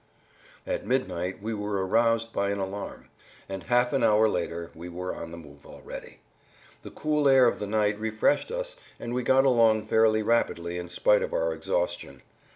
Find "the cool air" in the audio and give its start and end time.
6.81-7.45